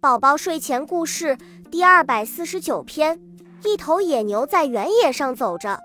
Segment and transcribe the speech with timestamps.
[0.00, 1.36] 宝宝睡前故事
[1.70, 3.20] 第二百四十九篇：
[3.64, 5.78] 一头野牛在原野上走着，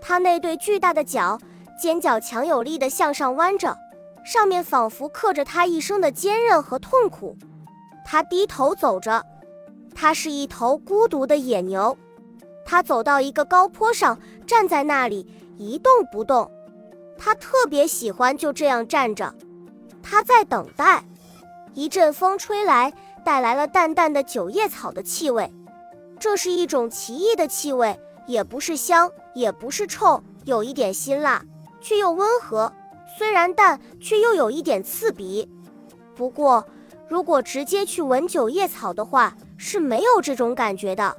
[0.00, 1.38] 它那对巨大的脚
[1.78, 3.76] 尖角强有力地向上弯着，
[4.24, 7.36] 上面仿佛刻着它一生的坚韧和痛苦。
[8.06, 9.22] 它低头走着，
[9.94, 11.94] 它是一头孤独的野牛。
[12.64, 16.50] 它走到一个高坡上，站在那里一动不动。
[17.18, 19.34] 它特别喜欢就这样站着，
[20.02, 21.04] 它在等待。
[21.74, 22.90] 一阵风吹来。
[23.24, 25.52] 带来了淡淡的九叶草的气味，
[26.18, 31.44] 这是一种奇异的气味，也不是香，也不是臭，有一点辛辣，
[31.80, 32.72] 却又温和。
[33.18, 35.48] 虽然淡，却又有一点刺鼻。
[36.16, 36.64] 不过，
[37.08, 41.16] 如果直接去闻九叶草的话，是没有这种感觉的。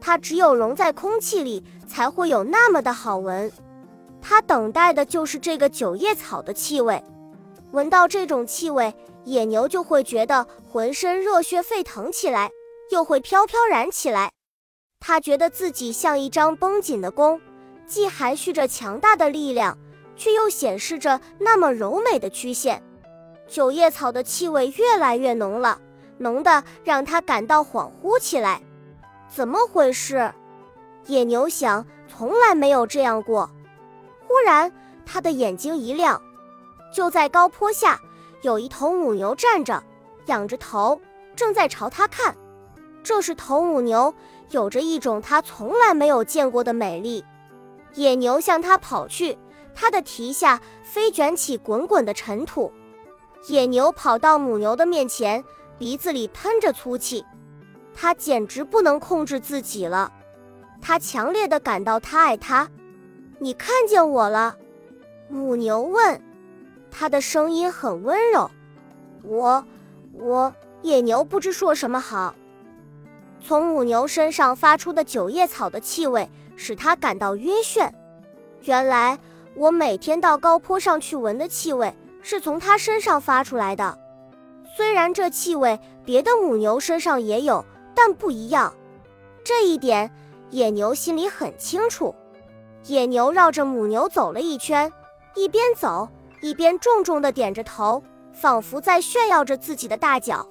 [0.00, 3.50] 它只有融在空气里，才会有那么的好闻。
[4.20, 7.02] 它等待的就是这个九叶草的气味，
[7.72, 8.92] 闻到这种气味。
[9.28, 12.50] 野牛就会觉得浑身热血沸腾起来，
[12.90, 14.32] 又会飘飘然起来。
[15.00, 17.40] 它觉得自己像一张绷紧的弓，
[17.86, 19.76] 既含蓄着强大的力量，
[20.16, 22.82] 却又显示着那么柔美的曲线。
[23.46, 25.78] 九叶草的气味越来越浓了，
[26.18, 28.62] 浓的让它感到恍惚起来。
[29.28, 30.32] 怎么回事？
[31.06, 33.50] 野牛想，从来没有这样过。
[34.26, 34.72] 忽然，
[35.04, 36.20] 他的眼睛一亮，
[36.92, 38.00] 就在高坡下。
[38.42, 39.82] 有一头母牛站着，
[40.26, 41.00] 仰着头，
[41.34, 42.36] 正在朝他看。
[43.02, 44.14] 这是头母牛，
[44.50, 47.24] 有着一种他从来没有见过的美丽。
[47.94, 49.36] 野牛向它跑去，
[49.74, 52.70] 它的蹄下飞卷起滚滚的尘土。
[53.46, 55.42] 野牛跑到母牛的面前，
[55.78, 57.24] 鼻子里喷着粗气，
[57.94, 60.12] 它简直不能控制自己了。
[60.80, 62.68] 它强烈的感到它爱它。
[63.38, 64.56] 你看见我了？
[65.28, 66.20] 母牛问。
[66.90, 68.50] 他的声音很温柔，
[69.22, 69.64] 我，
[70.12, 72.34] 我野牛不知说什么好。
[73.40, 77.90] 从母牛身上发出的九叶草的气味使他感到晕眩。
[78.62, 79.18] 原来
[79.54, 83.96] 我每天到高坡上去闻的气味是从它身上发出来的。
[84.76, 87.64] 虽然这气味别的母牛身上也有，
[87.94, 88.72] 但不一样。
[89.44, 90.10] 这一点
[90.50, 92.14] 野牛心里很清楚。
[92.86, 94.92] 野牛绕着母牛走了一圈，
[95.34, 96.08] 一边走。
[96.40, 100.46] 一边重重地点着头，仿佛在炫耀着自己的大脚。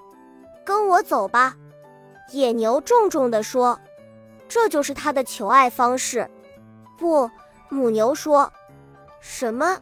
[0.66, 1.56] 跟我走吧，
[2.32, 3.80] 野牛重重地说。
[4.50, 6.30] 这就是他的求爱方式。
[6.98, 7.30] 不，
[7.70, 8.52] 母牛说。
[9.20, 9.78] 什么？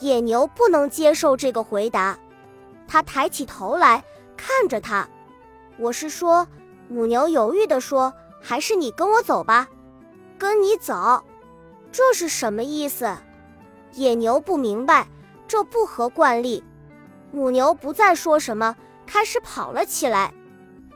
[0.00, 2.18] 野牛不能接受这个回答。
[2.86, 4.02] 他抬起头来
[4.36, 5.08] 看着他。
[5.78, 6.46] 我是说，
[6.88, 9.68] 母牛犹豫地说，还是你跟我走吧。
[10.38, 11.22] 跟你走，
[11.92, 13.16] 这是什么意思？
[13.92, 15.06] 野牛不明白。
[15.46, 16.64] 这不合惯例，
[17.32, 20.32] 母牛不再说什么，开始跑了起来。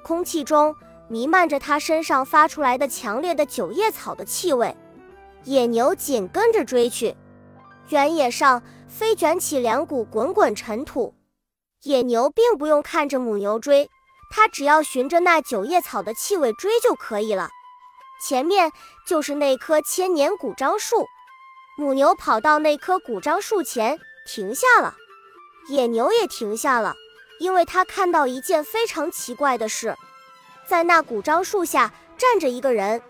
[0.02, 0.74] 空气中
[1.08, 4.76] 弥漫着它身上发出来的强烈的九叶草的气味。
[5.44, 7.16] 野牛紧跟着追去，
[7.88, 11.14] 原野上飞卷起两股滚滚尘土。
[11.82, 13.88] 野牛并不用看着母牛追，
[14.30, 17.48] 它只要循着那九叶草的气味追就可以了。
[18.26, 18.72] 前面
[19.06, 21.06] 就是那棵千年古樟树。
[21.76, 23.98] 母牛跑到那棵古樟树前。
[24.28, 24.94] 停下了，
[25.70, 26.94] 野牛也停下了，
[27.40, 29.96] 因为他看到一件非常奇怪的事，
[30.66, 33.00] 在那古樟树下站着一个人，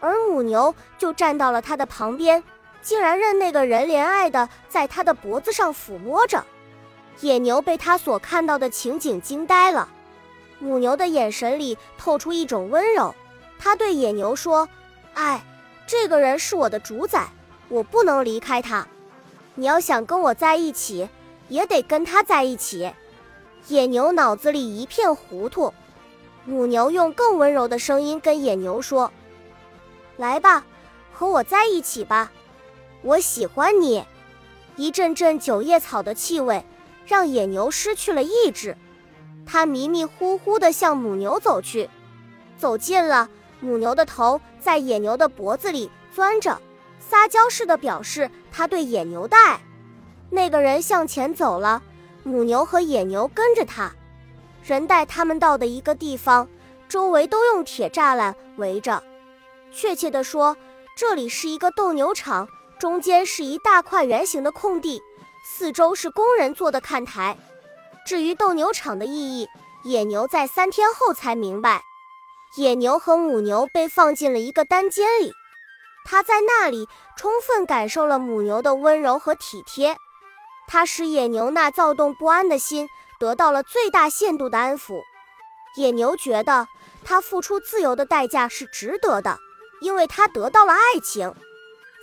[0.00, 2.44] 而母牛就站到了他的旁边，
[2.82, 6.44] 竟然任那个人怜爱的在他的脖子上抚摸着。
[7.20, 9.88] 野牛被他所看到的情景惊呆了，
[10.58, 13.14] 母牛的眼神里透出一种温柔，
[13.58, 14.68] 他对野牛说
[15.14, 15.42] ：“哎，
[15.86, 17.30] 这个人是我的主宰，
[17.70, 18.86] 我不能离开他。”
[19.56, 21.08] 你要想跟我在一起，
[21.48, 22.92] 也得跟他在一起。
[23.68, 25.74] 野牛脑子里一片糊涂。
[26.44, 29.10] 母牛用更温柔的声音跟野牛说
[30.16, 30.64] ：“来吧，
[31.12, 32.30] 和我在一起吧，
[33.02, 34.04] 我喜欢你。”
[34.76, 36.64] 一阵阵九叶草的气味
[37.06, 38.76] 让野牛失去了意志，
[39.46, 41.88] 它迷迷糊糊地向母牛走去。
[42.58, 43.28] 走近了，
[43.58, 46.60] 母牛的头在野牛的脖子里钻着。
[47.00, 49.60] 撒娇似的表示他对野牛带。
[50.30, 51.82] 那个人向前走了，
[52.22, 53.92] 母牛和野牛跟着他。
[54.64, 56.48] 人带他们到的一个地方，
[56.88, 59.02] 周围都用铁栅栏围着。
[59.70, 60.56] 确切地说，
[60.96, 62.48] 这里是一个斗牛场，
[62.80, 65.02] 中间是一大块圆形的空地，
[65.44, 67.36] 四周是工人做的看台。
[68.06, 69.46] 至于斗牛场的意义，
[69.84, 71.82] 野牛在三天后才明白。
[72.56, 75.30] 野牛和母牛被放进了一个单间里。
[76.08, 79.98] 他在那里充分感受了母牛的温柔和体贴，
[80.68, 82.88] 他使野牛那躁动不安的心
[83.18, 85.00] 得到了最大限度的安抚。
[85.74, 86.68] 野牛觉得
[87.04, 89.38] 它付出自由的代价是值得的，
[89.80, 91.34] 因为它得到了爱情。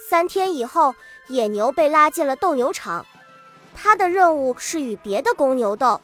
[0.10, 0.94] 三天以后，
[1.30, 3.06] 野牛被拉进了斗牛场，
[3.74, 6.02] 它的任务是与别的公牛斗。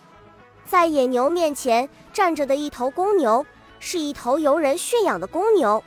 [0.66, 3.46] 在野牛面前站着的一头公牛，
[3.80, 5.84] 是一头由人驯养的公牛。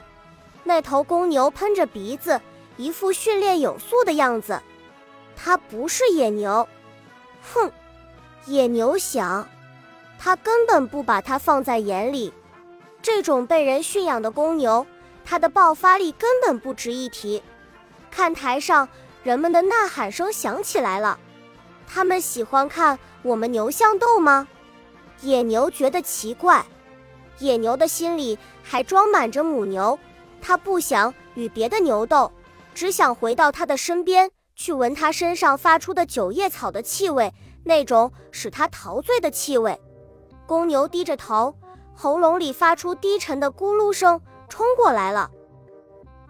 [0.64, 2.40] 那头公牛喷着鼻子，
[2.76, 4.60] 一副训练有素的样子。
[5.36, 6.68] 它不是野牛。
[7.52, 7.70] 哼，
[8.46, 9.48] 野牛想，
[10.18, 12.32] 他根本不把它放在眼里。
[13.00, 14.86] 这种被人驯养的公牛，
[15.24, 17.42] 它的爆发力根本不值一提。
[18.10, 18.88] 看台上
[19.24, 21.18] 人们的呐喊声响起来了，
[21.88, 24.46] 他们喜欢看我们牛相斗吗？
[25.22, 26.64] 野牛觉得奇怪，
[27.38, 29.98] 野牛的心里还装满着母牛，
[30.42, 32.30] 它不想与别的牛斗，
[32.74, 37.32] 只想回到它的身边去闻它身上发出的九叶草的气味，
[37.64, 39.80] 那种使它陶醉的气味。
[40.46, 41.54] 公牛低着头，
[41.94, 45.30] 喉咙里发出低沉的咕噜声，冲过来了。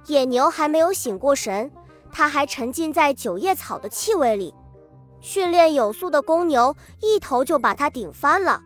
[0.07, 1.73] 野牛还没有醒过神，
[2.13, 4.55] 它还沉浸在九叶草的气味里。
[5.21, 8.61] 训练有素的公牛一头就把它顶翻了。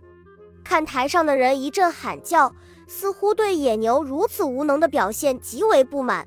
[0.65, 2.53] 看台上的人一阵喊叫，
[2.87, 6.27] 似乎对野牛如此无能的表现极为不满。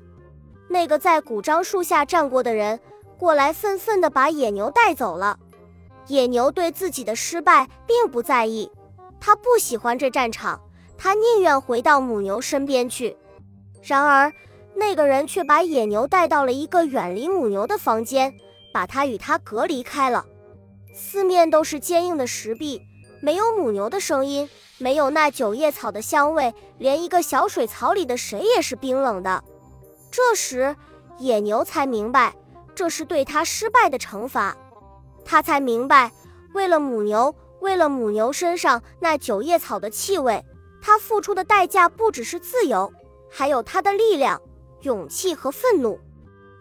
[0.68, 2.78] 那个在古樟树下站过的人
[3.18, 5.38] 过来，愤愤地把野牛带走了。
[6.06, 8.70] 野牛对自己的失败并不在意，
[9.20, 10.60] 他不喜欢这战场，
[10.96, 13.16] 他宁愿回到母牛身边去。
[13.82, 14.32] 然而，
[14.74, 18.34] 那个人却把野牛带到了一个远离母牛的房间，
[18.72, 20.24] 把它与它隔离开了。
[20.94, 22.82] 四面都是坚硬的石壁。
[23.22, 24.48] 没有母牛的声音，
[24.80, 29.44] 没有那九叶草的香味，连一个小水槽里的水也是冰冷的。
[30.10, 30.74] 这时，
[31.18, 32.34] 野牛才明白，
[32.74, 34.56] 这是对他失败的惩罚。
[35.22, 36.10] 他才明白，
[36.54, 40.42] 为了母牛，为了母牛身上那九叶草的气味，
[40.80, 42.90] 他付出的代价不只是自由，
[43.30, 44.40] 还有他的力量、
[44.80, 46.00] 勇气和愤怒。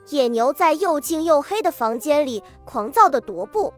[0.10, 3.74] 野牛在又静又黑的房间里狂躁地踱步。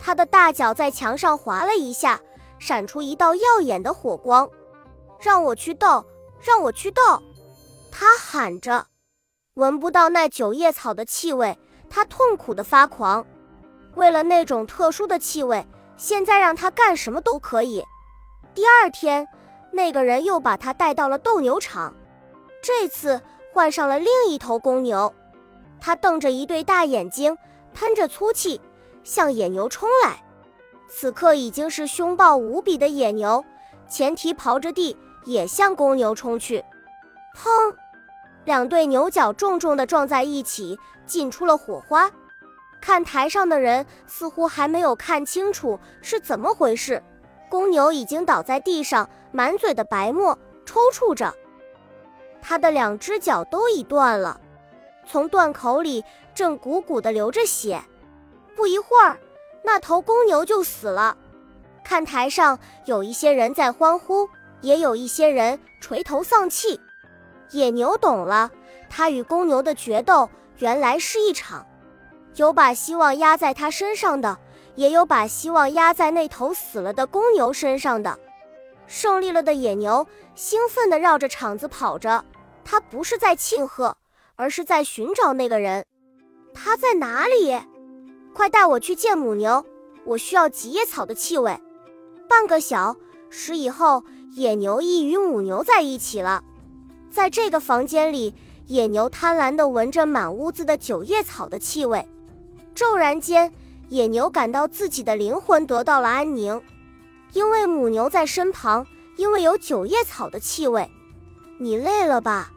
[0.00, 2.20] 他的大脚在墙上划了一下，
[2.58, 4.48] 闪出一道耀眼的火光。
[5.20, 6.04] 让我去斗，
[6.40, 7.02] 让我去斗！
[7.90, 8.86] 他喊着。
[9.54, 11.58] 闻不到那九叶草的气味，
[11.90, 13.26] 他痛苦的发狂。
[13.94, 15.66] 为了那种特殊的气味，
[15.96, 17.84] 现在让他干什么都可以。
[18.54, 19.26] 第二天，
[19.72, 21.92] 那个人又把他带到了斗牛场，
[22.62, 23.20] 这次
[23.52, 25.12] 换上了另一头公牛。
[25.80, 27.36] 他瞪着一对大眼睛，
[27.74, 28.60] 喷着粗气。
[29.02, 30.22] 向野牛冲来，
[30.88, 33.44] 此刻已经是凶暴无比的野牛，
[33.88, 36.64] 前蹄刨着地，也向公牛冲去。
[37.34, 37.74] 砰！
[38.44, 42.10] 两对牛角重重地撞在一起，进出了火花。
[42.80, 47.02] 看台上的人似乎还没有看清楚是怎么回事，
[47.50, 51.34] 公牛已经倒在地上，满嘴的白沫，抽搐着，
[52.40, 54.40] 他的两只脚都已断了，
[55.06, 56.02] 从断口里
[56.34, 57.82] 正鼓鼓地流着血。
[58.56, 59.18] 不一会儿，
[59.62, 61.16] 那头公牛就死了。
[61.84, 64.28] 看台上有一些人在欢呼，
[64.60, 66.80] 也有一些人垂头丧气。
[67.50, 68.50] 野牛懂了，
[68.90, 70.28] 他与公牛的决斗
[70.58, 71.66] 原来是一场，
[72.34, 74.36] 有把希望压在他身上的，
[74.74, 78.18] 也有把希望压在那头死了的公牛身上的。
[78.86, 82.24] 胜利了的野牛兴奋地绕着场子跑着，
[82.64, 83.96] 他不是在庆贺，
[84.36, 85.84] 而是在寻找那个人。
[86.52, 87.58] 他在哪里？
[88.38, 89.66] 快带我去见母牛，
[90.04, 91.60] 我需要几叶草的气味。
[92.28, 92.94] 半个小
[93.28, 94.04] 时以后，
[94.36, 96.44] 野牛亦与母牛在一起了。
[97.10, 98.32] 在这个房间里，
[98.68, 102.08] 野牛贪婪地闻着满屋子的九叶草的气味。
[102.76, 103.52] 骤然间，
[103.88, 106.62] 野牛感到自己的灵魂得到了安宁，
[107.32, 110.88] 因为母牛在身旁，因为有九叶草的气味。
[111.58, 112.52] 你累了吧？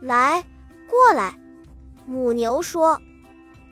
[0.00, 0.44] 来，
[0.90, 1.38] 过来。
[2.04, 3.00] 母牛说。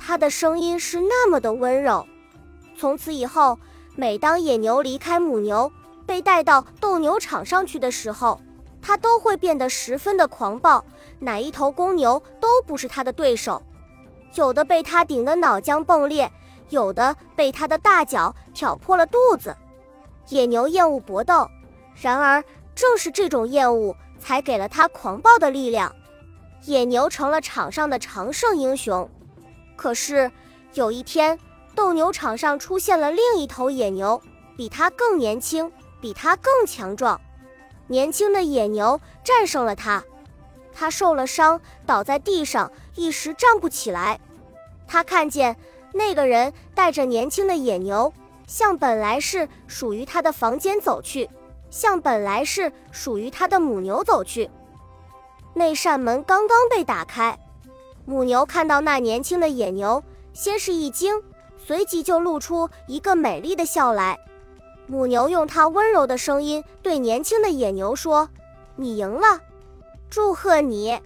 [0.05, 2.05] 他的声音是那么的温柔。
[2.77, 3.57] 从此以后，
[3.95, 5.71] 每当野牛离开母牛，
[6.05, 8.41] 被带到斗牛场上去的时候，
[8.83, 10.85] 他都会变得十分的狂暴。
[11.21, 13.63] 哪一头公牛都不是他的对手，
[14.35, 16.29] 有的被他顶得脑浆迸裂，
[16.71, 19.57] 有的被他的大脚挑破了肚子。
[20.29, 21.49] 野牛厌恶搏斗，
[21.95, 22.43] 然而
[22.75, 25.95] 正是这种厌恶，才给了他狂暴的力量。
[26.65, 29.09] 野牛成了场上的常胜英雄。
[29.83, 30.31] 可是
[30.75, 31.37] 有一天，
[31.75, 34.23] 斗牛场上出现了另一头野牛，
[34.57, 37.21] 比它更年轻，比它更强壮。
[37.89, 40.05] 年轻的野牛战胜了它，
[40.73, 44.21] 它受了伤，倒在地上，一时站不起来。
[44.87, 45.57] 他看见
[45.93, 48.13] 那个人带着年轻的野牛
[48.47, 51.29] 向本来是属于他的房间走去，
[51.71, 54.49] 向本来是属于它的母牛走去。
[55.55, 57.37] 那扇门刚刚被打开，
[58.05, 61.23] 母牛看到那年轻的野牛，先是一惊，
[61.57, 64.19] 随即就露出一个美丽的笑来。
[64.87, 68.29] 母牛用它温柔的声音对年轻的野牛说
[68.77, 69.41] ：“你赢了，
[70.11, 71.01] 祝贺你。”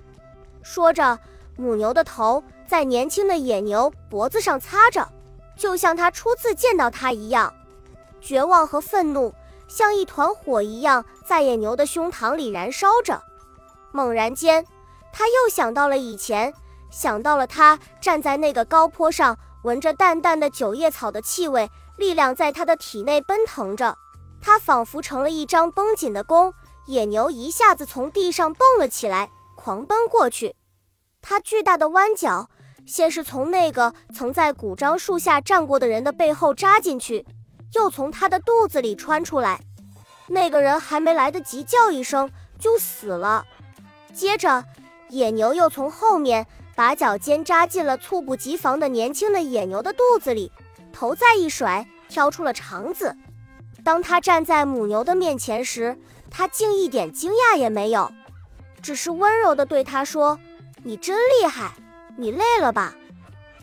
[0.63, 1.19] 说着，
[1.57, 5.07] 母牛的头在年轻的野牛脖子上擦着，
[5.57, 7.53] 就像它初次见到它一样。
[8.21, 9.33] 绝望和愤怒
[9.69, 13.23] 像一团火一样在野牛的胸膛里燃烧着。
[13.93, 14.65] 猛然间，
[15.13, 16.53] 他又想到了以前，
[16.91, 23.97] 想到了他站在那个高坡上，闻着淡淡的九叶草的气味，力量在他的体内奔腾着。
[24.41, 26.53] 他仿佛成了一张绷紧的弓，
[26.87, 30.55] 野牛一下子从地上蹦了起来，狂奔过去。
[31.21, 32.49] 他巨大的弯角
[32.87, 37.27] 先是从那个曾在古樟树下站过的人的背后扎进去，
[37.75, 39.61] 又从他的肚子里穿出来。
[40.29, 43.45] 那个人还没来得及叫一声，就死了。
[44.13, 44.65] 接着，
[45.09, 50.53] 野牛又从后面把脚尖扎进了猝不及防的年轻的野牛的肚子里，
[50.93, 53.17] 头再一甩，挑出了肠子。
[53.83, 55.97] 当他站在母牛的面前时，
[56.31, 58.13] 他竟一点惊讶也没有，
[58.83, 60.39] 只是温柔地对他说
[60.85, 61.73] ：“你真厉害，
[62.19, 62.95] 你累了吧？”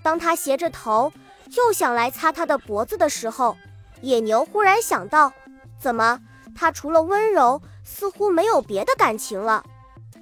[0.01, 1.13] 当他斜着头
[1.55, 3.55] 又想来擦他的脖子的时候，
[4.01, 5.31] 野牛忽然想到，
[5.79, 6.19] 怎么
[6.55, 9.63] 他除了温柔，似乎没有别的感情了。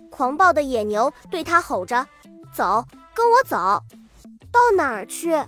[0.09, 2.05] 狂暴的野牛对他吼着
[2.53, 3.57] ：“走，跟我走，
[4.51, 5.43] 到哪儿去？”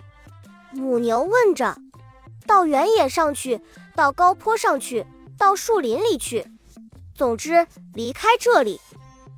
[0.72, 1.78] 母牛问着
[2.48, 3.62] ：“到原野上去，
[3.96, 5.06] 到高坡上去，
[5.38, 6.48] 到树林里去。
[7.16, 8.82] 总之，离开这里，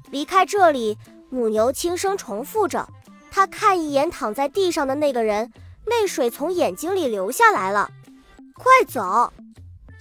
[0.09, 0.97] 离开这里。”
[1.29, 2.87] 母牛轻声重复着。
[3.29, 5.51] 他看一眼躺在地上的那个人，
[5.83, 7.91] 泪水从眼睛里流下来了。
[8.55, 9.33] “快走！”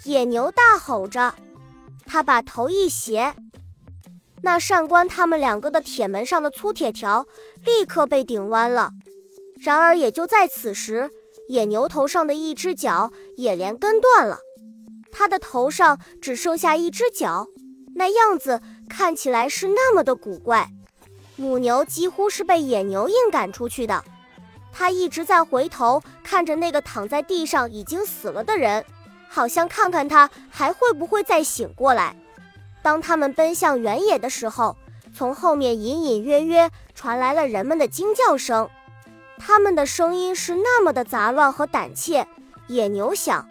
[0.04, 1.34] 野牛大吼着。
[2.06, 3.34] 他把头一斜。
[4.44, 7.26] 那上关他们两个的铁门上的粗铁条
[7.64, 8.90] 立刻被顶弯了。
[9.58, 11.10] 然而，也就在此时，
[11.48, 14.38] 野牛头上的一只脚也连根断了，
[15.10, 17.46] 它的头上只剩下一只脚，
[17.96, 20.68] 那样子看起来是那么的古怪。
[21.36, 24.04] 母牛几乎是被野牛硬赶出去的，
[24.70, 28.84] 它一直在回头看着那个躺在地上已经死了的人，
[29.26, 32.14] 好像看看他还会不会再醒过来。
[32.84, 34.76] 当他们奔向原野的时候，
[35.16, 38.68] 从后面隐隐约约传来了人们的惊叫声。
[39.38, 42.28] 他们的声音是那么的杂乱和胆怯。
[42.66, 43.48] 野牛想，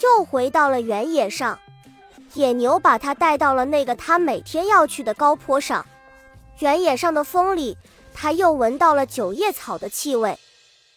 [0.00, 1.58] 又回到了原野上。
[2.32, 5.84] 野牛把他带到了那个他每天要去的高坡上。
[6.60, 7.76] 原野上的风里，
[8.14, 10.38] 他又闻到了九叶草的气味。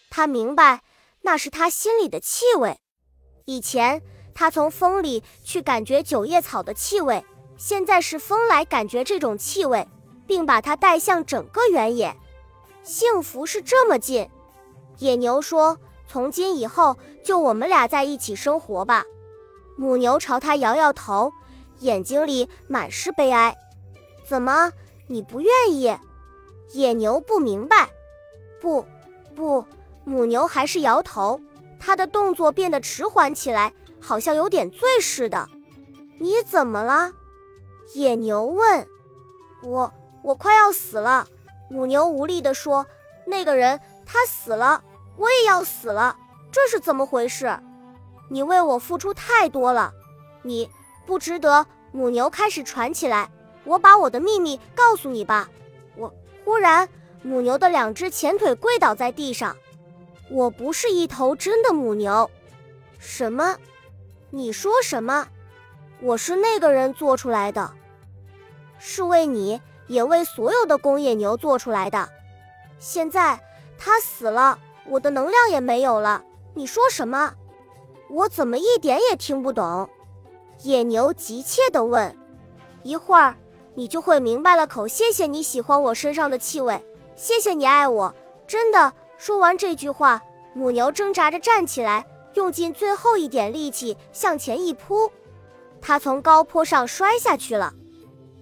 [0.10, 0.84] 他明白，
[1.24, 2.80] 那是他心里的气味。
[3.44, 4.02] 以前
[4.34, 7.26] 他从风里去感觉九叶草的气味。
[7.58, 9.88] 现在是风来感觉这种气味，
[10.26, 12.16] 并把它带向整个原野。
[12.84, 14.30] 幸福是这么近。
[15.00, 19.04] 野牛说：“从今以后，就我们俩在一起生活吧。”
[19.76, 21.32] 母牛朝他摇摇头，
[21.80, 23.56] 眼睛里满是悲哀。
[24.26, 24.72] “怎么，
[25.08, 25.96] 你不愿意？”
[26.74, 27.90] 野牛不明白。
[28.62, 28.86] “不，
[29.36, 29.66] 不。”
[30.06, 31.40] 母牛还是摇头，
[31.80, 35.50] 它的动作变得迟缓起来，好像有点醉似的。
[36.18, 37.12] “你怎么了？”
[37.94, 38.88] 野牛问
[39.64, 41.28] ：“我我快要死了。”
[41.70, 42.86] 母牛无力地说
[43.26, 44.84] ：“那个人他死了，
[45.18, 46.16] 我也要死了，
[46.52, 47.60] 这是怎么回事？
[48.30, 49.94] 你为我付出太多了，
[50.44, 50.70] 你
[51.06, 53.30] 不值得。”母牛开始喘起来
[53.64, 55.50] ：“我把我的秘密告诉你吧。”
[55.96, 56.14] 我
[56.44, 56.88] 忽然，
[57.24, 59.56] 母牛的两只前腿跪倒在地上。
[60.30, 62.30] 我不是一头真的母牛。
[63.00, 63.58] 什么？
[64.30, 65.28] 你说什么？
[66.02, 67.74] 我是那个人做出来的，
[68.80, 72.08] 是为你也为所有的公野牛做出来的。
[72.80, 73.40] 现在
[73.78, 76.24] 他死了，我的能量也没有了。
[76.54, 77.34] 你说什么？
[78.10, 79.90] 我怎么一点也听不懂？
[80.64, 82.16] 野牛急切地问。
[82.84, 83.36] 一会儿
[83.74, 84.66] 你就会明白了。
[84.66, 86.82] 口谢谢你喜欢我身上的气味，
[87.16, 88.16] 谢谢你爱我，
[88.48, 88.94] 真的。
[89.18, 90.22] 说完这句话，
[90.54, 92.06] 母牛挣扎着站起来，
[92.36, 95.12] 用尽最后一点力气向前一扑。
[95.82, 97.74] 它从高坡上摔下去了，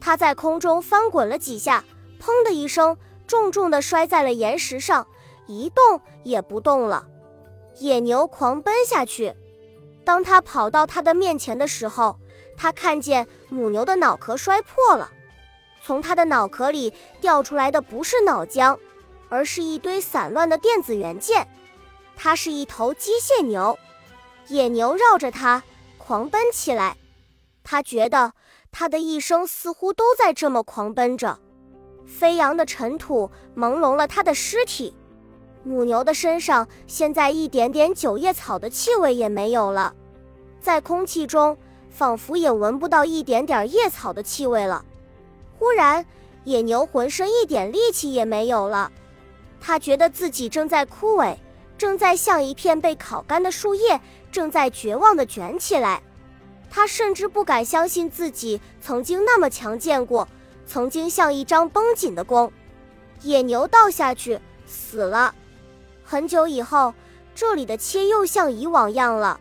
[0.06, 1.84] 他在空中翻滚了几下，
[2.22, 2.96] 砰的一声，
[3.26, 5.08] 重重地摔在了岩石上，
[5.48, 7.08] 一动也不动了。
[7.80, 9.34] 野牛狂奔下去，
[10.04, 12.20] 当他跑到他的面前的时候，
[12.56, 15.10] 他看见母牛的脑壳摔破了，
[15.84, 18.78] 从它的脑壳里掉出来的不是脑浆，
[19.28, 21.48] 而是一堆散乱的电子元件。
[22.16, 23.80] 它是一头机械牛，
[24.50, 25.64] 野牛绕着它
[25.98, 26.96] 狂奔起来。
[27.64, 28.34] 他觉得
[28.78, 31.40] 他的一生似乎都在这么狂奔着。
[32.06, 34.94] 飞扬的尘土朦胧了他的尸体，
[35.64, 39.96] 母牛的身上现在一点点九叶草的气味也没有了，
[40.60, 41.58] 在空气中
[41.90, 44.84] 仿佛也闻不到一点点叶草的气味了。
[45.58, 46.06] 忽然，
[46.44, 48.92] 野牛浑身一点力气也没有了，
[49.62, 51.38] 他觉得自己正在枯萎，
[51.78, 54.02] 正在像一片被烤干的树叶，
[54.34, 56.04] 正在绝望地卷起来。
[56.70, 60.28] 他甚至不敢相信自己曾经那么强健过。
[60.68, 62.52] 曾经像一张绷紧的弓，
[63.22, 65.36] 野牛倒下去死了。
[66.04, 66.92] 很久以后，
[67.36, 69.40] 这里的切又像以往样了。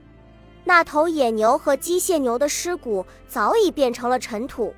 [0.65, 4.75] 那头野牛和机械牛的尸骨早已变成了尘土，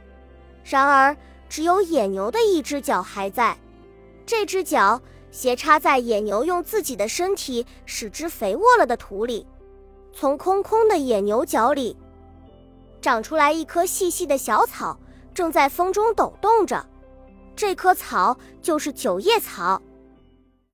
[0.64, 1.16] 然而
[1.48, 3.56] 只有野牛的一只脚还在。
[4.24, 5.00] 这只脚
[5.32, 9.46] 斜插在野牛用自己的身体使之肥沃了的土里，
[10.12, 11.96] 从空空的野牛脚里
[13.06, 14.98] 长出来一棵细细的小草。
[15.32, 16.84] 正在风中抖动着，
[17.54, 19.80] 这棵草就是九叶草。